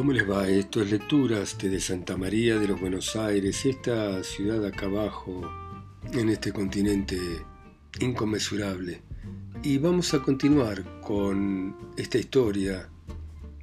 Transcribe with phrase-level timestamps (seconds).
[0.00, 0.48] ¿Cómo les va?
[0.48, 5.42] Esto es Lecturas desde Santa María de los Buenos Aires, esta ciudad acá abajo,
[6.14, 7.18] en este continente
[8.00, 9.02] inconmensurable.
[9.62, 12.88] Y vamos a continuar con esta historia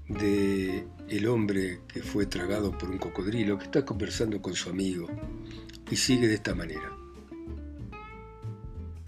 [0.10, 5.08] de el hombre que fue tragado por un cocodrilo que está conversando con su amigo
[5.90, 6.96] y sigue de esta manera.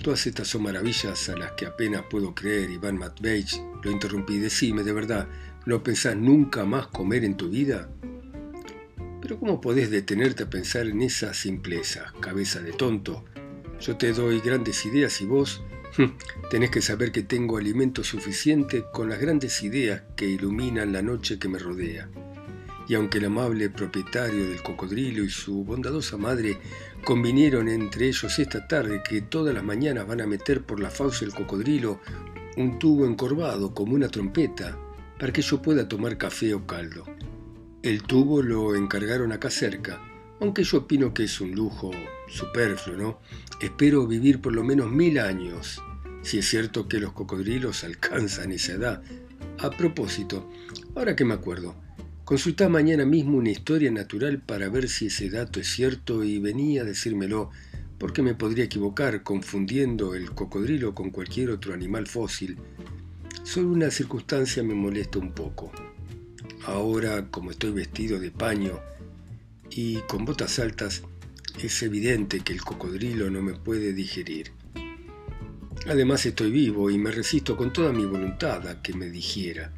[0.02, 3.62] Todas estas son maravillas a las que apenas puedo creer, Iván Matveich.
[3.84, 5.28] Lo interrumpí, decime de verdad,
[5.66, 7.90] ¿no pensás nunca más comer en tu vida?
[9.22, 13.26] Pero ¿cómo podés detenerte a pensar en esa simpleza, cabeza de tonto?
[13.80, 15.64] Yo te doy grandes ideas y vos
[16.50, 21.40] tenés que saber que tengo alimento suficiente con las grandes ideas que iluminan la noche
[21.40, 22.10] que me rodea
[22.90, 26.58] y aunque el amable propietario del cocodrilo y su bondadosa madre
[27.06, 31.24] convinieron entre ellos esta tarde que todas las mañanas van a meter por la fauce
[31.24, 32.02] del cocodrilo
[32.58, 34.76] un tubo encorvado como una trompeta
[35.20, 37.06] para que yo pueda tomar café o caldo.
[37.84, 40.02] El tubo lo encargaron acá cerca,
[40.40, 41.92] aunque yo opino que es un lujo
[42.28, 43.20] superfluo, ¿no?
[43.62, 45.84] Espero vivir por lo menos mil años,
[46.24, 49.04] si es cierto que los cocodrilos alcanzan esa edad.
[49.60, 50.50] A propósito,
[50.96, 51.76] ahora que me acuerdo,
[52.30, 56.84] Consultá mañana mismo una historia natural para ver si ese dato es cierto y venía
[56.84, 57.50] a decírmelo,
[57.98, 62.60] porque me podría equivocar confundiendo el cocodrilo con cualquier otro animal fósil.
[63.44, 65.72] Solo una circunstancia me molesta un poco.
[66.66, 68.80] Ahora, como estoy vestido de paño
[69.70, 71.04] y con botas altas,
[71.64, 74.52] es evidente que el cocodrilo no me puede digerir.
[75.88, 79.74] Además estoy vivo y me resisto con toda mi voluntad a que me digiera,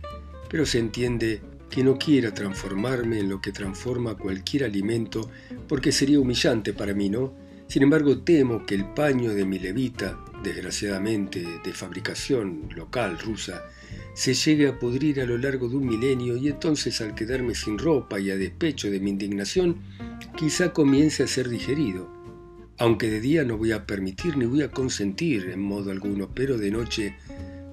[0.49, 5.31] pero se entiende que no quiera transformarme en lo que transforma cualquier alimento,
[5.67, 7.33] porque sería humillante para mí, ¿no?
[7.71, 13.63] Sin embargo, temo que el paño de mi levita, desgraciadamente de fabricación local rusa,
[14.13, 17.77] se llegue a pudrir a lo largo de un milenio y entonces al quedarme sin
[17.77, 19.77] ropa y a despecho de mi indignación,
[20.35, 22.09] quizá comience a ser digerido.
[22.77, 26.57] Aunque de día no voy a permitir ni voy a consentir en modo alguno, pero
[26.57, 27.15] de noche,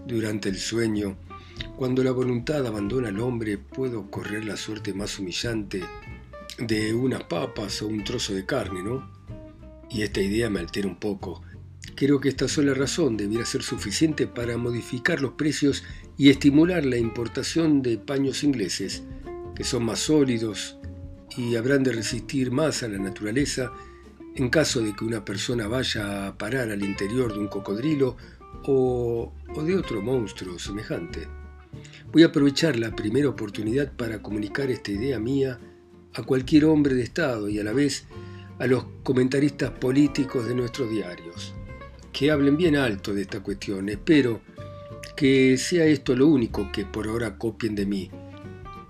[0.07, 1.17] durante el sueño,
[1.75, 5.83] cuando la voluntad abandona al hombre, puedo correr la suerte más humillante
[6.57, 9.18] de unas papas o un trozo de carne, ¿no?
[9.91, 11.43] Y esta idea me altera un poco.
[11.95, 15.85] Creo que esta sola razón debiera ser suficiente para modificar los precios
[16.17, 19.03] y estimular la importación de paños ingleses,
[19.55, 20.77] que son más sólidos
[21.37, 23.73] y habrán de resistir más a la naturaleza
[24.35, 28.17] en caso de que una persona vaya a parar al interior de un cocodrilo
[28.65, 31.27] o, o de otro monstruo semejante.
[32.13, 35.59] Voy a aprovechar la primera oportunidad para comunicar esta idea mía
[36.15, 38.07] a cualquier hombre de Estado y a la vez
[38.59, 41.55] a los comentaristas políticos de nuestros diarios.
[42.13, 43.89] Que hablen bien alto de esta cuestión.
[43.89, 44.41] Espero
[45.17, 48.11] que sea esto lo único que por ahora copien de mí.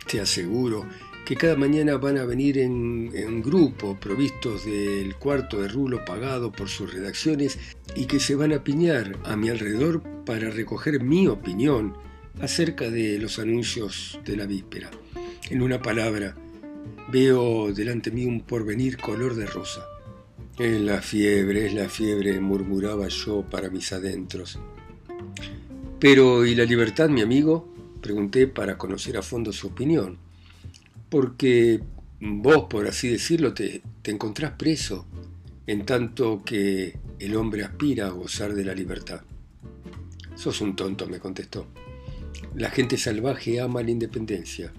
[0.06, 0.86] Te aseguro
[1.26, 6.50] que cada mañana van a venir en, en, grupo, provistos del cuarto de rulo pagado
[6.50, 7.58] por sus redacciones,
[7.94, 11.94] y que se van a piñar a mi alrededor para recoger mi opinión
[12.40, 14.90] acerca de los anuncios de la víspera.
[15.50, 16.34] En una palabra,
[17.10, 19.86] veo delante mí un porvenir color de rosa.
[20.58, 24.58] Es la fiebre, es la fiebre, murmuraba yo para mis adentros.
[26.00, 27.68] Pero, ¿y la libertad, mi amigo?
[28.00, 30.18] Pregunté para conocer a fondo su opinión.
[31.08, 31.80] Porque
[32.20, 35.06] vos, por así decirlo, te, te encontrás preso,
[35.66, 39.22] en tanto que el hombre aspira a gozar de la libertad.
[40.34, 41.66] Sos un tonto, me contestó.
[42.54, 44.72] La gente salvaje ama la independencia,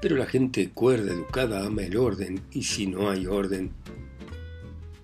[0.00, 3.72] pero la gente cuerda, educada, ama el orden, y si no hay orden,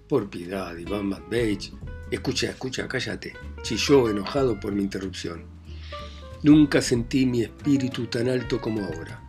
[0.09, 1.73] por piedad, Iván Matveich,
[2.11, 3.33] escucha, escucha, cállate,
[3.63, 5.45] chilló enojado por mi interrupción.
[6.43, 9.23] Nunca sentí mi espíritu tan alto como ahora.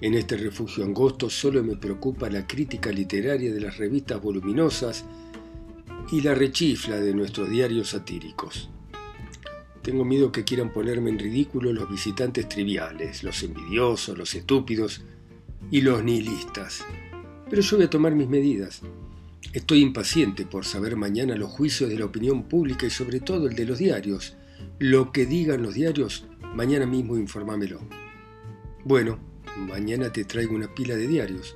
[0.00, 5.04] En este refugio angosto solo me preocupa la crítica literaria de las revistas voluminosas
[6.12, 8.70] y la rechifla de nuestros diarios satíricos.
[9.86, 15.04] Tengo miedo que quieran ponerme en ridículo los visitantes triviales, los envidiosos, los estúpidos
[15.70, 16.84] y los nihilistas.
[17.48, 18.82] Pero yo voy a tomar mis medidas.
[19.52, 23.54] Estoy impaciente por saber mañana los juicios de la opinión pública y sobre todo el
[23.54, 24.36] de los diarios.
[24.80, 27.78] Lo que digan los diarios, mañana mismo informámelo.
[28.82, 29.20] Bueno,
[29.56, 31.54] mañana te traigo una pila de diarios.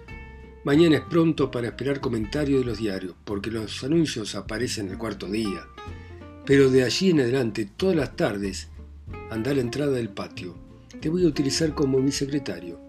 [0.63, 5.27] Mañana es pronto para esperar comentarios de los diarios, porque los anuncios aparecen el cuarto
[5.27, 5.67] día.
[6.51, 8.71] Pero de allí en adelante, todas las tardes,
[9.31, 10.57] anda a la entrada del patio.
[11.01, 12.81] Te voy a utilizar como mi secretario.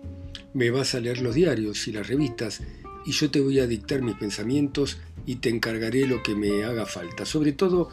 [0.56, 2.64] Me vas a leer los diarios y las revistas
[3.06, 4.98] y yo te voy a dictar mis pensamientos
[5.28, 7.24] y te encargaré lo que me haga falta.
[7.24, 7.90] Sobre todo,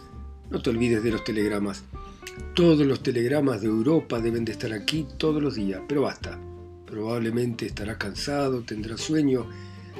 [0.48, 1.84] no te olvides de los telegramas.
[2.54, 6.40] Todos los telegramas de Europa deben de estar aquí todos los días, pero basta.
[6.86, 9.46] Probablemente estarás cansado, tendrás sueño.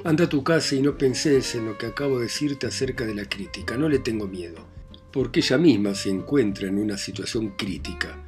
[0.03, 3.15] Anda a tu casa y no penses en lo que acabo de decirte acerca de
[3.15, 3.77] la crítica.
[3.77, 4.65] No le tengo miedo,
[5.13, 8.23] porque ella misma se encuentra en una situación crítica.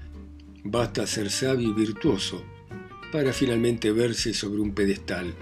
[0.64, 2.42] Basta ser sabio y virtuoso
[3.12, 5.34] para finalmente verse sobre un pedestal.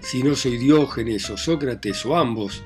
[0.00, 2.62] Si no soy Diógenes o Sócrates o ambos,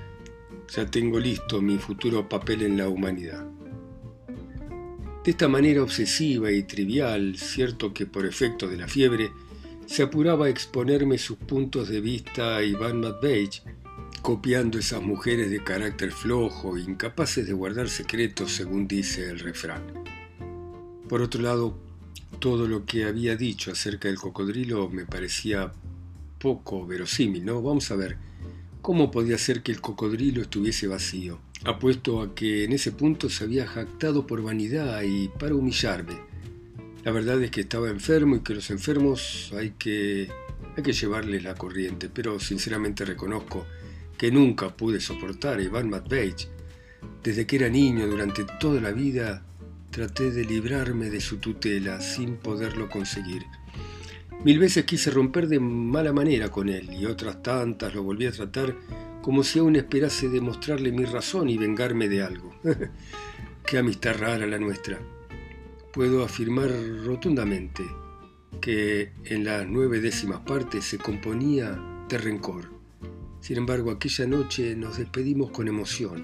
[0.74, 3.46] ya tengo listo mi futuro papel en la humanidad.
[5.24, 9.30] De esta manera obsesiva y trivial, cierto que por efecto de la fiebre,
[9.86, 13.62] se apuraba a exponerme sus puntos de vista a Iván Matveich,
[14.28, 19.82] copiando esas mujeres de carácter flojo, incapaces de guardar secretos, según dice el refrán.
[21.08, 21.78] Por otro lado,
[22.38, 25.72] todo lo que había dicho acerca del cocodrilo me parecía
[26.38, 27.62] poco verosímil, ¿no?
[27.62, 28.18] Vamos a ver,
[28.82, 31.40] ¿cómo podía ser que el cocodrilo estuviese vacío?
[31.64, 36.18] apuesto a que en ese punto se había jactado por vanidad y para humillarme.
[37.02, 40.28] La verdad es que estaba enfermo y que los enfermos hay que,
[40.76, 43.64] hay que llevarles la corriente, pero sinceramente reconozco
[44.18, 46.48] que nunca pude soportar Iván Matveich.
[47.22, 49.46] Desde que era niño, durante toda la vida,
[49.90, 53.44] traté de librarme de su tutela sin poderlo conseguir.
[54.44, 58.32] Mil veces quise romper de mala manera con él y otras tantas lo volví a
[58.32, 58.76] tratar
[59.22, 62.54] como si aún esperase demostrarle mi razón y vengarme de algo.
[63.66, 64.98] Qué amistad rara la nuestra.
[65.92, 66.70] Puedo afirmar
[67.04, 67.82] rotundamente
[68.60, 71.78] que en las nueve décimas partes se componía
[72.08, 72.77] de rencor.
[73.48, 76.22] Sin embargo, aquella noche nos despedimos con emoción.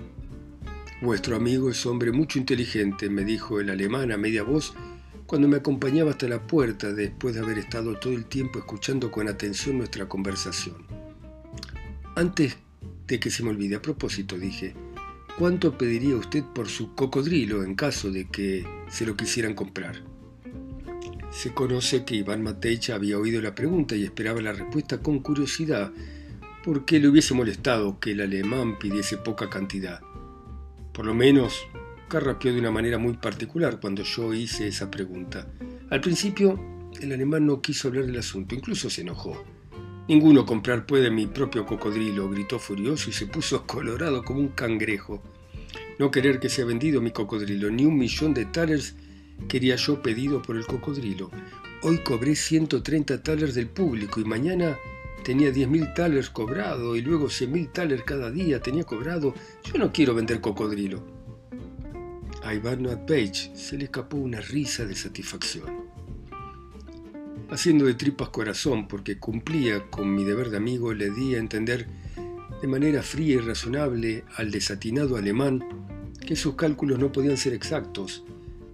[1.01, 4.75] Vuestro amigo es hombre mucho inteligente, me dijo el alemán a media voz
[5.25, 9.27] cuando me acompañaba hasta la puerta después de haber estado todo el tiempo escuchando con
[9.27, 10.85] atención nuestra conversación.
[12.15, 12.59] Antes
[13.07, 13.77] de que se me olvide.
[13.77, 14.75] A propósito, dije,
[15.39, 20.03] ¿cuánto pediría usted por su cocodrilo en caso de que se lo quisieran comprar?
[21.31, 25.91] Se conoce que Iván Mateix había oído la pregunta y esperaba la respuesta con curiosidad,
[26.65, 30.01] porque le hubiese molestado que el alemán pidiese poca cantidad.
[30.95, 31.67] Por lo menos,
[32.09, 35.47] carrapeó de una manera muy particular cuando yo hice esa pregunta.
[35.91, 36.59] Al principio,
[37.03, 39.45] el alemán no quiso hablar del asunto, incluso se enojó.
[40.09, 45.23] Ninguno comprar puede mi propio cocodrilo, gritó furioso y se puso colorado como un cangrejo.
[45.99, 48.97] No querer que sea vendido mi cocodrilo, ni un millón de talers
[49.49, 51.31] quería yo pedido por el cocodrilo.
[51.83, 54.79] Hoy cobré 130 talers del público y mañana
[55.25, 59.35] tenía 10.000 talers cobrado y luego 100.000 talers cada día tenía cobrado.
[59.65, 61.05] Yo no quiero vender cocodrilo.
[62.45, 65.85] A Iván Page se le escapó una risa de satisfacción
[67.51, 71.87] haciendo de tripas corazón porque cumplía con mi deber de amigo, le di a entender
[72.61, 75.65] de manera fría y razonable al desatinado alemán
[76.27, 78.25] que sus cálculos no podían ser exactos,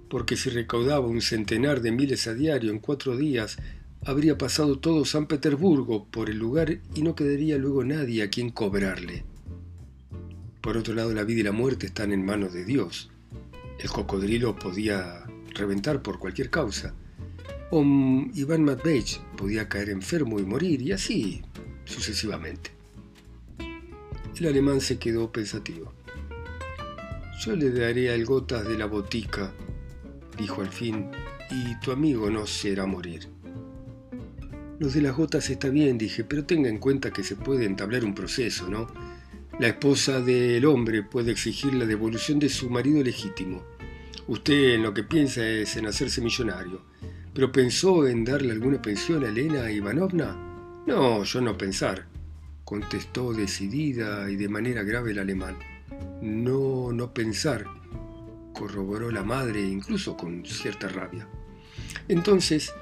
[0.08, 3.58] porque si recaudaba un centenar de miles a diario en cuatro días,
[4.04, 8.50] habría pasado todo San Petersburgo por el lugar y no quedaría luego nadie a quien
[8.50, 9.24] cobrarle.
[10.60, 13.10] Por otro lado, la vida y la muerte están en manos de Dios.
[13.78, 15.24] El cocodrilo podía
[15.54, 16.94] reventar por cualquier causa
[17.70, 17.82] o
[18.34, 21.42] Iván Matveich podía caer enfermo y morir, y así
[21.84, 22.72] sucesivamente.
[24.36, 25.92] El alemán se quedó pensativo.
[27.44, 29.52] Yo le daré al gotas de la botica,
[30.36, 31.10] dijo al fin,
[31.50, 33.28] y tu amigo no se hará morir.
[34.80, 38.04] Los de las gotas está bien, dije, pero tenga en cuenta que se puede entablar
[38.04, 38.88] un proceso, ¿no?
[39.60, 43.62] La esposa del hombre puede exigir la devolución de su marido legítimo.
[44.26, 46.82] Usted en lo que piensa es en hacerse millonario
[47.34, 50.34] ¿Pero pensó en darle alguna pensión a Elena Ivanovna?
[50.86, 52.06] No, yo no pensar,
[52.64, 55.56] contestó decidida y de manera grave el alemán.
[56.22, 57.66] No, no pensar,
[58.52, 61.28] corroboró la madre, incluso con cierta rabia.
[62.08, 62.72] Entonces,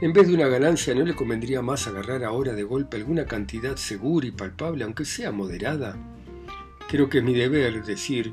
[0.00, 3.76] en vez de una ganancia, ¿no le convendría más agarrar ahora de golpe alguna cantidad
[3.76, 5.96] segura y palpable, aunque sea moderada?
[6.88, 8.32] Creo que es mi deber decir,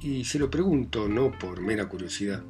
[0.00, 2.42] y se lo pregunto no por mera curiosidad.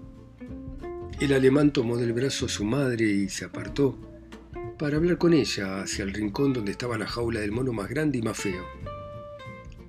[1.20, 3.96] El alemán tomó del brazo a su madre y se apartó
[4.76, 8.18] para hablar con ella hacia el rincón donde estaba la jaula del mono más grande
[8.18, 8.64] y más feo.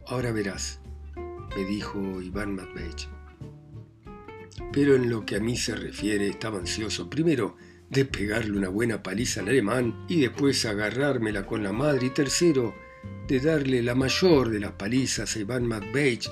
[0.05, 0.79] Ahora verás,
[1.55, 3.09] me dijo Iván Matveich.
[4.71, 7.55] Pero en lo que a mí se refiere, estaba ansioso primero
[7.93, 12.73] de pegarle una buena paliza al alemán y después agarrármela con la madre y tercero
[13.27, 16.29] de darle la mayor de las palizas a Iván Matveich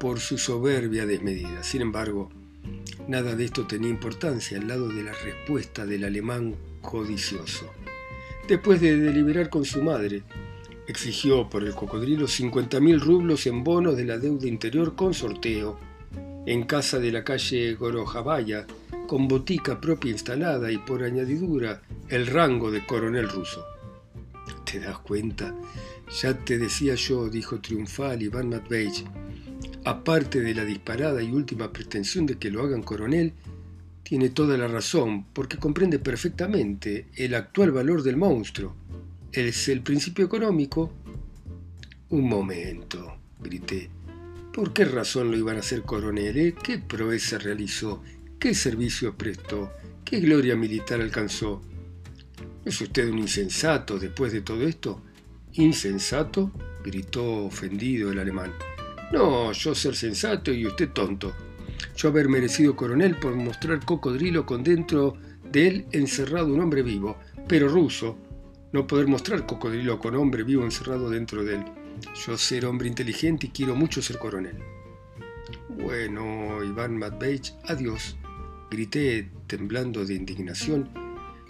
[0.00, 1.62] por su soberbia desmedida.
[1.62, 2.30] Sin embargo,
[3.08, 7.72] Nada de esto tenía importancia al lado de la respuesta del alemán codicioso.
[8.46, 10.22] Después de deliberar con su madre,
[10.86, 15.78] exigió por el cocodrilo 50.000 rublos en bonos de la deuda interior con sorteo,
[16.46, 18.66] en casa de la calle Gorojabaya,
[19.12, 23.62] con botica propia instalada y por añadidura el rango de coronel ruso.
[24.64, 25.54] ¿Te das cuenta?
[26.22, 29.04] Ya te decía yo, dijo triunfal Iván Matveich,
[29.84, 33.34] aparte de la disparada y última pretensión de que lo hagan coronel,
[34.02, 38.74] tiene toda la razón, porque comprende perfectamente el actual valor del monstruo.
[39.30, 40.90] Es el principio económico.
[42.08, 43.90] Un momento, grité.
[44.54, 46.38] ¿Por qué razón lo iban a hacer coronel?
[46.38, 46.54] Eh?
[46.64, 48.02] ¿Qué proeza realizó?
[48.42, 49.72] ¿Qué servicio prestó?
[50.04, 51.62] ¿Qué gloria militar alcanzó?
[52.64, 55.00] ¿Es usted un insensato después de todo esto?
[55.52, 56.50] ¿Insensato?
[56.82, 58.52] gritó ofendido el alemán.
[59.12, 61.32] No, yo ser sensato y usted tonto.
[61.94, 65.16] Yo haber merecido coronel por mostrar cocodrilo con dentro
[65.48, 68.18] de él encerrado un hombre vivo, pero ruso,
[68.72, 71.64] no poder mostrar cocodrilo con hombre vivo encerrado dentro de él.
[72.26, 74.58] Yo ser hombre inteligente y quiero mucho ser coronel.
[75.68, 78.16] Bueno, Iván Matveich, adiós,
[78.72, 80.88] grité temblando de indignación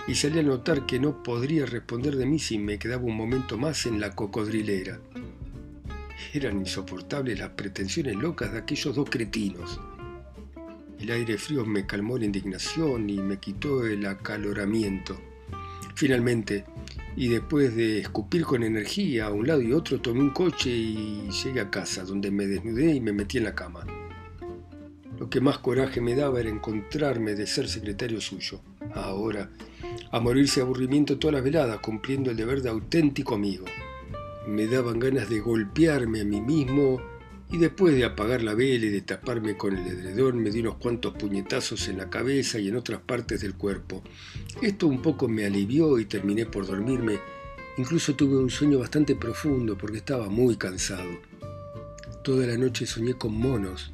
[0.08, 3.56] y salí a notar que no podría responder de mí si me quedaba un momento
[3.56, 4.98] más en la cocodrilera.
[6.34, 9.80] Eran insoportables las pretensiones locas de aquellos dos cretinos.
[10.98, 15.16] El aire frío me calmó la indignación y me quitó el acaloramiento.
[15.94, 16.64] Finalmente,
[17.14, 21.28] y después de escupir con energía a un lado y otro, tomé un coche y
[21.44, 23.86] llegué a casa, donde me desnudé y me metí en la cama.
[25.32, 28.60] Que más coraje me daba era encontrarme de ser secretario suyo.
[28.92, 29.48] Ahora,
[30.10, 33.64] a morirse de aburrimiento todas las veladas, cumpliendo el deber de auténtico amigo.
[34.46, 37.00] Me daban ganas de golpearme a mí mismo
[37.50, 40.74] y después de apagar la vela y de taparme con el edredón me di unos
[40.74, 44.02] cuantos puñetazos en la cabeza y en otras partes del cuerpo.
[44.60, 47.18] Esto un poco me alivió y terminé por dormirme.
[47.78, 51.08] Incluso tuve un sueño bastante profundo porque estaba muy cansado.
[52.22, 53.91] Toda la noche soñé con monos,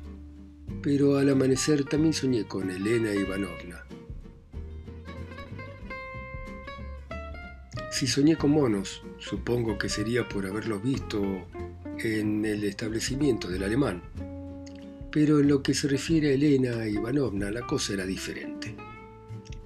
[0.82, 3.84] pero al amanecer también soñé con Elena Ivanovna.
[7.90, 11.20] Si soñé con monos, supongo que sería por haberlos visto
[11.98, 14.02] en el establecimiento del alemán.
[15.10, 18.76] Pero en lo que se refiere a Elena Ivanovna, la cosa era diferente.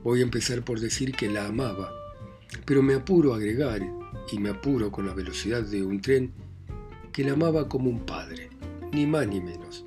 [0.02, 1.92] Voy a empezar por decir que la amaba,
[2.64, 3.82] pero me apuro a agregar,
[4.30, 6.32] y me apuro con la velocidad de un tren,
[7.12, 8.48] que la amaba como un padre,
[8.92, 9.84] ni más ni menos.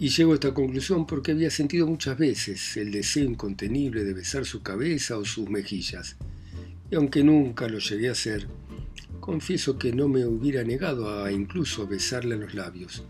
[0.00, 4.44] Y llego a esta conclusión porque había sentido muchas veces el deseo incontenible de besar
[4.44, 6.16] su cabeza o sus mejillas,
[6.90, 8.46] y aunque nunca lo llegué a hacer,
[9.18, 13.04] confieso que no me hubiera negado a incluso besarla en los labios,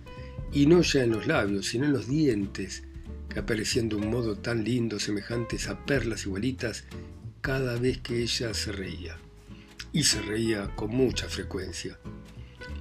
[0.52, 2.84] y no ya en los labios, sino en los dientes,
[3.28, 6.84] que aparecían de un modo tan lindo, semejantes a perlas igualitas,
[7.42, 9.18] cada vez que ella se reía.
[9.92, 11.98] Y se reía con mucha frecuencia.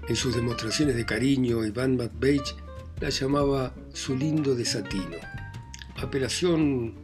[0.07, 2.55] En sus demostraciones de cariño, Iván Matveich
[2.99, 5.17] la llamaba su lindo desatino,
[5.97, 6.95] apelación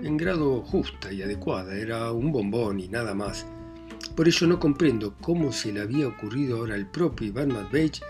[0.00, 3.46] en grado justa y adecuada, era un bombón y nada más.
[4.16, 8.00] Por ello no comprendo cómo se le había ocurrido ahora al propio Iván Matveich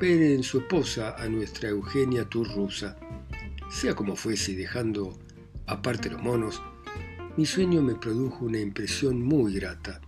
[0.00, 2.96] ver en su esposa a nuestra Eugenia Turrusa.
[3.70, 5.18] Sea como fuese, dejando
[5.66, 6.62] aparte los monos,
[7.36, 10.00] mi sueño me produjo una impresión muy grata,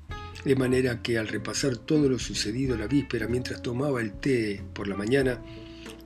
[0.44, 4.86] de manera que al repasar todo lo sucedido la víspera mientras tomaba el té por
[4.88, 5.40] la mañana,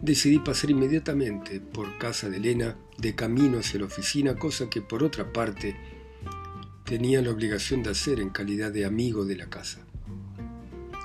[0.01, 5.03] decidí pasar inmediatamente por casa de Elena de camino hacia la oficina, cosa que por
[5.03, 5.77] otra parte
[6.85, 9.85] tenía la obligación de hacer en calidad de amigo de la casa.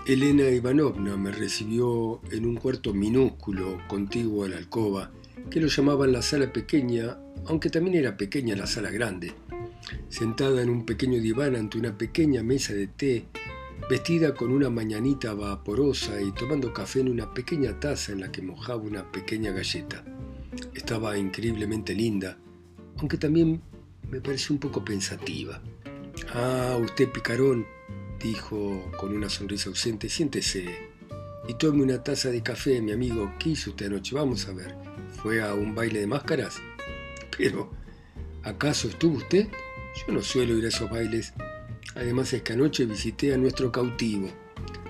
[0.06, 5.12] Elena Ivanovna me recibió en un cuarto minúsculo contiguo a la alcoba,
[5.50, 9.34] que lo llamaban la sala pequeña, aunque también era pequeña la sala grande.
[10.10, 13.26] Sentada en un pequeño diván ante una pequeña mesa de té,
[13.90, 18.42] vestida con una mañanita vaporosa y tomando café en una pequeña taza en la que
[18.42, 20.04] mojaba una pequeña galleta.
[20.74, 22.38] Estaba increíblemente linda,
[22.98, 23.62] aunque también
[24.10, 25.62] me pareció un poco pensativa.
[26.34, 27.66] Ah, usted picarón,
[28.20, 30.94] dijo con una sonrisa ausente, siéntese
[31.48, 33.34] y tome una taza de café, mi amigo.
[33.40, 34.16] ¿Qué hizo usted anoche?
[34.16, 34.76] Vamos a ver.
[35.22, 36.56] ¿Fue a un baile de máscaras?
[37.38, 37.72] Pero,
[38.44, 39.48] ¿acaso estuvo usted?
[40.08, 41.34] Yo no suelo ir a esos bailes.
[41.96, 44.30] Además es que anoche visité a nuestro cautivo.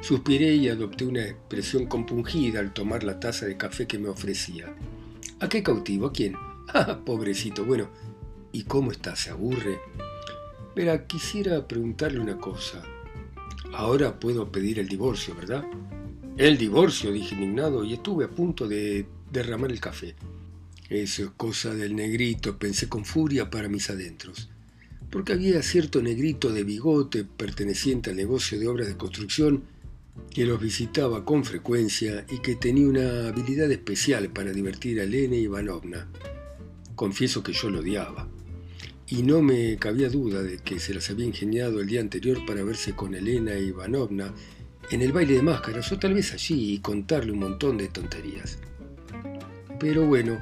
[0.01, 4.73] Suspiré y adopté una expresión compungida al tomar la taza de café que me ofrecía.
[5.39, 6.07] ¿A qué cautivo?
[6.07, 6.35] ¿A quién?
[6.75, 7.65] Ah, pobrecito.
[7.65, 7.89] Bueno,
[8.53, 9.15] ¿y cómo está?
[9.17, 9.79] ¿Se aburre?
[10.75, 12.81] Verá, quisiera preguntarle una cosa.
[13.73, 15.65] Ahora puedo pedir el divorcio, ¿verdad?
[16.37, 20.15] El divorcio, dije indignado, y estuve a punto de derramar el café.
[20.89, 24.49] Eso es cosa del negrito, pensé con furia para mis adentros
[25.13, 29.63] porque había cierto negrito de bigote perteneciente al negocio de obras de construcción
[30.31, 35.35] que los visitaba con frecuencia y que tenía una habilidad especial para divertir a Elena
[35.35, 36.09] Ivanovna.
[36.95, 38.27] Confieso que yo lo odiaba.
[39.05, 42.63] y no me cabía duda de que se las había ingeniado el día anterior para
[42.63, 44.33] verse con Elena Ivanovna
[44.89, 48.57] en el baile de máscaras o tal vez allí y contarle un montón de tonterías.
[49.79, 50.39] Pero bueno,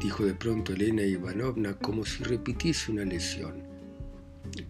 [0.00, 3.65] dijo de pronto Elena Ivanovna como si repitiese una lesión.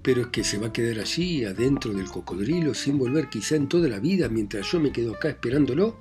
[0.02, 3.68] Pero es que se va a quedar allí, adentro del cocodrilo, sin volver quizá en
[3.68, 5.97] toda la vida, mientras yo me quedo acá esperándolo.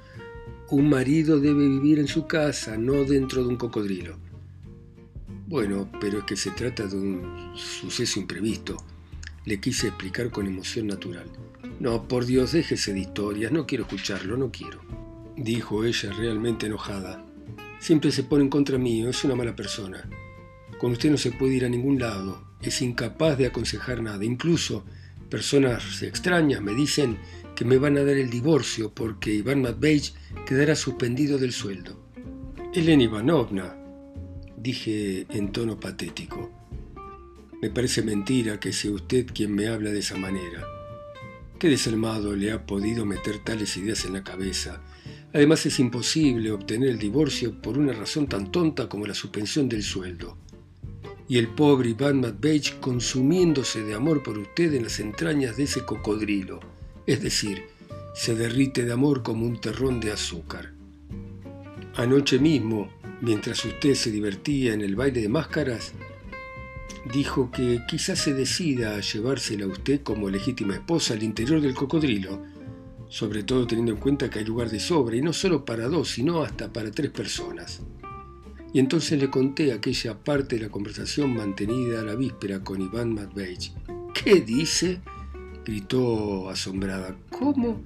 [0.69, 4.17] Un marido debe vivir en su casa, no dentro de un cocodrilo.
[5.47, 8.77] Bueno, pero es que se trata de un suceso imprevisto,
[9.45, 11.27] le quise explicar con emoción natural.
[11.79, 14.81] No, por Dios, déjese de historias, no quiero escucharlo, no quiero.
[15.37, 17.23] Dijo ella realmente enojada.
[17.79, 20.09] Siempre se pone en contra mío, es una mala persona.
[20.79, 24.23] Con usted no se puede ir a ningún lado, es incapaz de aconsejar nada.
[24.23, 24.85] Incluso
[25.29, 27.17] personas extrañas me dicen
[27.55, 30.13] que me van a dar el divorcio porque Iván Matveich
[30.45, 32.05] quedará suspendido del sueldo.
[32.73, 33.75] Elena Ivanovna,
[34.57, 36.51] dije en tono patético,
[37.61, 40.63] me parece mentira que sea usted quien me habla de esa manera.
[41.57, 44.81] ¿Qué desalmado le ha podido meter tales ideas en la cabeza?
[45.33, 49.83] Además es imposible obtener el divorcio por una razón tan tonta como la suspensión del
[49.83, 50.37] sueldo.
[51.27, 55.83] Y el pobre Iván Matveich consumiéndose de amor por usted en las entrañas de ese
[55.83, 56.59] cocodrilo,
[57.07, 57.63] es decir,
[58.13, 60.73] se derrite de amor como un terrón de azúcar.
[61.95, 62.89] Anoche mismo,
[63.21, 65.93] mientras usted se divertía en el baile de máscaras,
[67.11, 71.73] dijo que quizás se decida a llevársela a usted como legítima esposa al interior del
[71.73, 72.43] cocodrilo,
[73.09, 76.09] sobre todo teniendo en cuenta que hay lugar de sobra, y no solo para dos,
[76.09, 77.81] sino hasta para tres personas.
[78.75, 83.71] Y entonces le conté aquella parte de la conversación mantenida la víspera con Iván Matveich.
[84.13, 84.99] ¿Qué dice?
[85.63, 87.15] gritó asombrada.
[87.29, 87.81] ¿Cómo?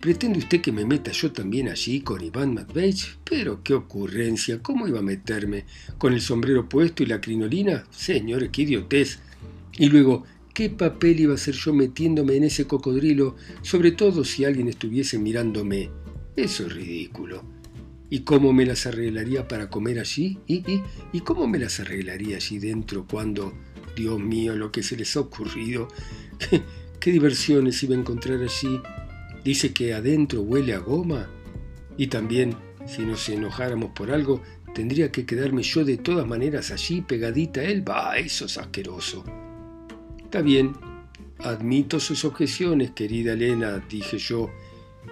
[0.00, 3.18] ¿Pretende usted que me meta yo también allí con Iván Matveich?
[3.28, 5.66] Pero qué ocurrencia, ¿cómo iba a meterme?
[5.98, 7.84] ¿Con el sombrero puesto y la crinolina?
[7.90, 9.18] Señores, qué idiotez.
[9.76, 14.46] Y luego, ¿Qué papel iba a ser yo metiéndome en ese cocodrilo, sobre todo si
[14.46, 15.90] alguien estuviese mirándome?
[16.34, 17.55] Eso es ridículo.
[18.08, 20.38] ¿Y cómo me las arreglaría para comer allí?
[20.46, 23.52] ¿Y, y, y cómo me las arreglaría allí dentro cuando,
[23.96, 25.88] Dios mío, lo que se les ha ocurrido?
[26.38, 26.62] ¿Qué,
[27.00, 28.80] qué diversiones iba a encontrar allí?
[29.44, 31.28] Dice que adentro huele a goma.
[31.96, 32.54] Y también,
[32.86, 34.42] si nos enojáramos por algo,
[34.74, 37.82] tendría que quedarme yo de todas maneras allí pegadita a él.
[37.82, 39.24] Bah, eso es asqueroso.
[40.22, 40.74] Está bien,
[41.38, 44.50] admito sus objeciones, querida Elena, dije yo,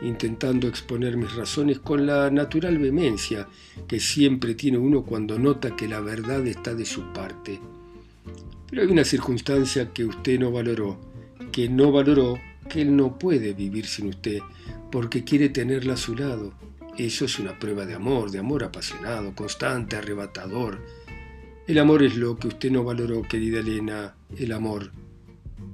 [0.03, 3.49] intentando exponer mis razones con la natural vehemencia
[3.87, 7.61] que siempre tiene uno cuando nota que la verdad está de su parte.
[8.69, 10.99] Pero hay una circunstancia que usted no valoró,
[11.53, 14.41] que no valoró que él no puede vivir sin usted,
[14.91, 16.55] porque quiere tenerla a su lado.
[16.97, 20.81] Eso es una prueba de amor, de amor apasionado, constante, arrebatador.
[21.67, 24.93] El amor es lo que usted no valoró, querida Elena, el amor.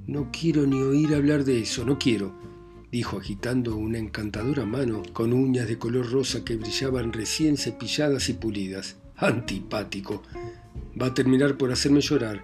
[0.07, 2.33] No quiero ni oír hablar de eso, no quiero,
[2.91, 8.33] dijo agitando una encantadora mano con uñas de color rosa que brillaban recién cepilladas y
[8.33, 8.97] pulidas.
[9.15, 10.23] Antipático.
[10.99, 12.43] Va a terminar por hacerme llorar.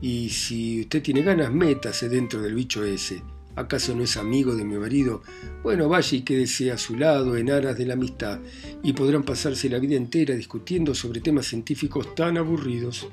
[0.00, 3.22] Y si usted tiene ganas, métase dentro del bicho ese.
[3.56, 5.22] ¿Acaso no es amigo de mi marido?
[5.64, 8.38] Bueno, vaya y quédese a su lado en aras de la amistad,
[8.84, 13.08] y podrán pasarse la vida entera discutiendo sobre temas científicos tan aburridos.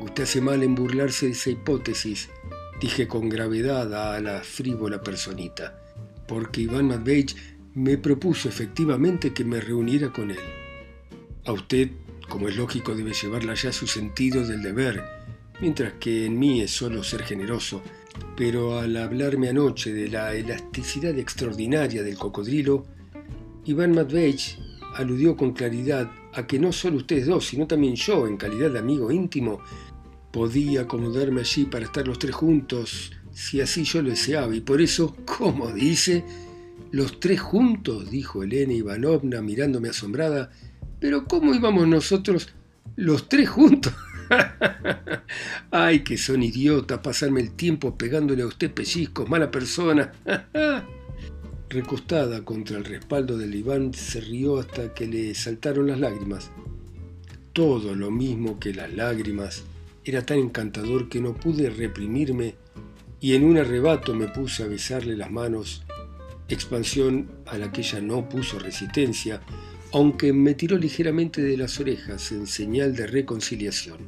[0.00, 2.30] Usted hace mal en burlarse de esa hipótesis,
[2.80, 5.78] dije con gravedad a la frívola personita,
[6.26, 7.36] porque Iván Matveich
[7.74, 10.38] me propuso efectivamente que me reuniera con él.
[11.44, 11.90] A usted,
[12.28, 15.02] como es lógico, debe llevarla ya su sentido del deber,
[15.60, 17.82] mientras que en mí es solo ser generoso,
[18.36, 22.86] pero al hablarme anoche de la elasticidad extraordinaria del cocodrilo,
[23.64, 24.58] Iván Matveich
[24.94, 28.78] aludió con claridad a que no solo ustedes dos, sino también yo, en calidad de
[28.78, 29.60] amigo íntimo,
[30.36, 34.82] Podía acomodarme allí para estar los tres juntos, si así yo lo deseaba, y por
[34.82, 36.24] eso, como dice,
[36.90, 40.50] los tres juntos, dijo Elena Ivanovna mirándome asombrada,
[41.00, 42.50] pero ¿cómo íbamos nosotros
[42.96, 43.94] los tres juntos?
[45.70, 50.12] Ay, que son idiotas pasarme el tiempo pegándole a usted pellizcos, mala persona.
[51.70, 56.50] Recostada contra el respaldo del Iván, se rió hasta que le saltaron las lágrimas.
[57.54, 59.64] Todo lo mismo que las lágrimas
[60.06, 62.54] era tan encantador que no pude reprimirme
[63.20, 65.84] y en un arrebato me puse a besarle las manos,
[66.48, 69.40] expansión a la que ella no puso resistencia,
[69.92, 73.98] aunque me tiró ligeramente de las orejas en señal de reconciliación.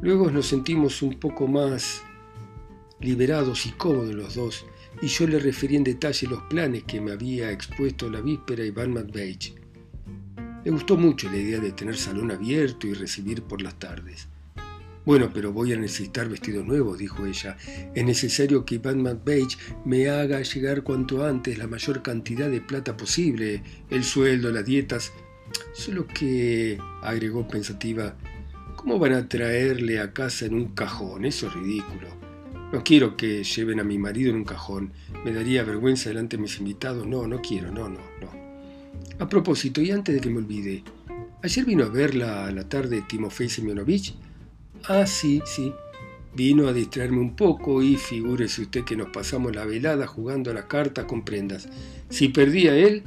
[0.00, 2.02] Luego nos sentimos un poco más
[3.00, 4.66] liberados y cómodos los dos,
[5.00, 8.92] y yo le referí en detalle los planes que me había expuesto la víspera Iván
[8.92, 9.54] Matveich.
[10.64, 14.26] Le gustó mucho la idea de tener salón abierto y recibir por las tardes.
[15.08, 17.56] Bueno, pero voy a necesitar vestidos nuevos, dijo ella.
[17.94, 22.94] Es necesario que Iván McBage me haga llegar cuanto antes la mayor cantidad de plata
[22.94, 25.14] posible, el sueldo, las dietas.
[25.72, 28.18] Solo que, agregó pensativa,
[28.76, 31.24] ¿cómo van a traerle a casa en un cajón?
[31.24, 32.08] Eso es ridículo.
[32.70, 34.92] No quiero que lleven a mi marido en un cajón.
[35.24, 37.06] Me daría vergüenza delante de mis invitados.
[37.06, 38.30] No, no quiero, no, no, no.
[39.18, 40.84] A propósito, y antes de que me olvide,
[41.42, 44.14] ayer vino a verla a la tarde Timofey Semyonovich
[44.86, 45.72] Ah, sí, sí.
[46.34, 50.54] Vino a distraerme un poco y figúrese usted que nos pasamos la velada jugando a
[50.54, 51.68] las cartas con prendas.
[52.10, 53.02] Si perdía él,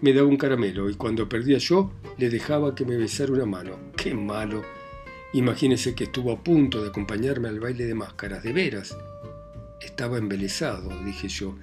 [0.00, 3.78] me daba un caramelo y cuando perdía yo, le dejaba que me besara una mano.
[3.96, 4.62] ¡Qué malo!
[5.32, 8.96] Imagínese que estuvo a punto de acompañarme al baile de máscaras, de veras.
[9.80, 11.56] Estaba embelesado, dije yo.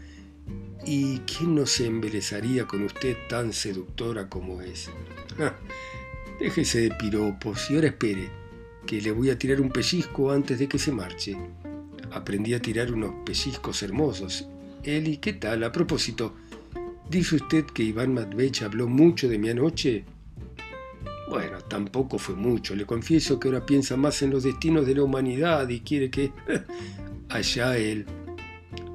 [0.85, 4.89] ¿Y quién no se embelezaría con usted tan seductora como es?
[5.37, 5.53] Ah,
[6.39, 8.46] déjese de piropos y ahora espere
[8.87, 11.37] que le voy a tirar un pellizco antes de que se marche.
[12.11, 14.47] Aprendí a tirar unos pellizcos hermosos.
[14.81, 15.63] Eli, ¿qué tal?
[15.65, 16.35] A propósito,
[17.09, 20.05] ¿dice usted que Iván Matvech habló mucho de mi anoche?
[21.29, 22.75] Bueno, tampoco fue mucho.
[22.75, 26.31] Le confieso que ahora piensa más en los destinos de la humanidad y quiere que...
[27.29, 28.05] Allá él.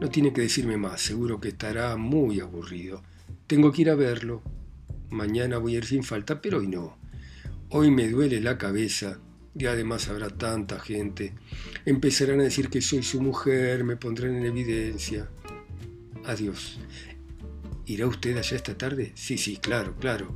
[0.01, 3.03] No tiene que decirme más, seguro que estará muy aburrido.
[3.47, 4.43] Tengo que ir a verlo.
[5.11, 6.97] Mañana voy a ir sin falta, pero hoy no.
[7.69, 9.21] Hoy me duele la cabeza
[9.55, 11.35] y además habrá tanta gente.
[11.85, 15.29] Empezarán a decir que soy su mujer, me pondrán en evidencia.
[16.25, 16.79] Adiós.
[17.87, 19.13] ¿Irá usted allá esta tarde?
[19.15, 20.33] Sí, sí, claro, claro.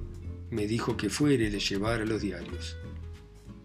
[0.50, 2.76] Me dijo que fuera y le llevara los diarios.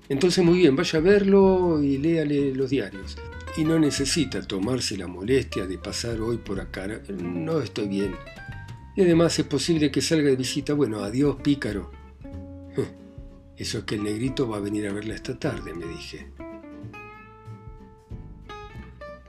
[0.08, 3.18] Entonces muy bien, vaya a verlo y léale los diarios.
[3.58, 6.88] Y no necesita tomarse la molestia de pasar hoy por acá.
[7.10, 8.16] No estoy bien.
[8.96, 10.74] Y además es posible que salga de visita.
[10.74, 11.92] Bueno, adiós, pícaro.
[13.62, 16.26] Eso es que el negrito va a venir a verla esta tarde, me dije.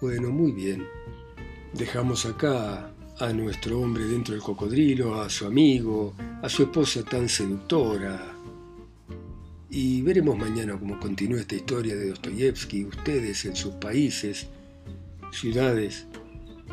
[0.01, 0.87] Bueno, muy bien.
[1.75, 7.29] Dejamos acá a nuestro hombre dentro del cocodrilo, a su amigo, a su esposa tan
[7.29, 8.35] seductora.
[9.68, 14.47] Y veremos mañana cómo continúa esta historia de Dostoyevsky, ustedes en sus países,
[15.31, 16.07] ciudades,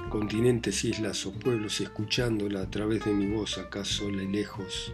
[0.10, 4.93] continentes, islas o pueblos, escuchándola a través de mi voz acá sola y lejos